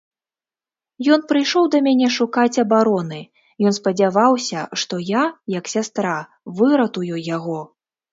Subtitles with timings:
[1.15, 3.19] Ён прыйшоў да мяне шукаць абароны,
[3.71, 5.23] ён спадзяваўся, што я,
[5.57, 6.15] як сястра,
[6.63, 7.59] выратую яго.